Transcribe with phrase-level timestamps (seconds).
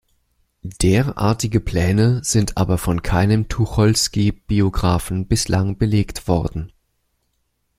[0.63, 6.71] Derartige Pläne sind aber von keinem Tucholsky-Biographen bislang belegt worden.